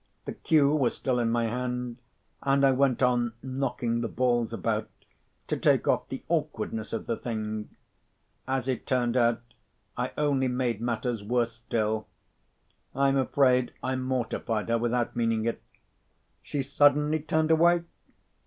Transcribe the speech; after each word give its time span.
The 0.25 0.31
cue 0.33 0.71
was 0.73 0.95
still 0.95 1.19
in 1.19 1.29
my 1.29 1.45
hand, 1.45 1.97
and 2.41 2.65
I 2.65 2.71
went 2.71 3.03
on 3.03 3.33
knocking 3.43 4.01
the 4.01 4.07
balls 4.07 4.51
about, 4.51 4.89
to 5.45 5.55
take 5.55 5.87
off 5.87 6.09
the 6.09 6.23
awkwardness 6.27 6.91
of 6.91 7.05
the 7.05 7.15
thing. 7.15 7.69
As 8.47 8.67
it 8.67 8.87
turned 8.87 9.15
out, 9.15 9.43
I 9.95 10.11
only 10.17 10.47
made 10.47 10.81
matters 10.81 11.23
worse 11.23 11.51
still. 11.51 12.07
I'm 12.95 13.15
afraid 13.15 13.73
I 13.83 13.95
mortified 13.95 14.69
her 14.69 14.79
without 14.79 15.15
meaning 15.15 15.45
it! 15.45 15.61
She 16.41 16.63
suddenly 16.63 17.19
turned 17.19 17.51
away. 17.51 17.83